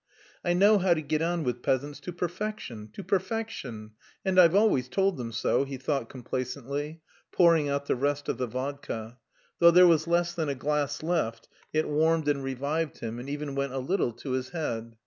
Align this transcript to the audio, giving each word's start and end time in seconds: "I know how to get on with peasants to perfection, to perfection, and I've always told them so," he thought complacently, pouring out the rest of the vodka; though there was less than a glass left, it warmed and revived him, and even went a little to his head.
"I 0.43 0.53
know 0.53 0.79
how 0.79 0.95
to 0.95 1.01
get 1.03 1.21
on 1.21 1.43
with 1.43 1.61
peasants 1.61 1.99
to 1.99 2.11
perfection, 2.11 2.89
to 2.93 3.03
perfection, 3.03 3.91
and 4.25 4.39
I've 4.39 4.55
always 4.55 4.89
told 4.89 5.17
them 5.17 5.31
so," 5.31 5.63
he 5.63 5.77
thought 5.77 6.09
complacently, 6.09 7.01
pouring 7.31 7.69
out 7.69 7.85
the 7.85 7.95
rest 7.95 8.27
of 8.27 8.39
the 8.39 8.47
vodka; 8.47 9.19
though 9.59 9.69
there 9.69 9.85
was 9.85 10.07
less 10.07 10.33
than 10.33 10.49
a 10.49 10.55
glass 10.55 11.03
left, 11.03 11.49
it 11.71 11.87
warmed 11.87 12.27
and 12.27 12.43
revived 12.43 12.97
him, 12.97 13.19
and 13.19 13.29
even 13.29 13.53
went 13.53 13.73
a 13.73 13.77
little 13.77 14.11
to 14.13 14.31
his 14.31 14.49
head. 14.49 14.95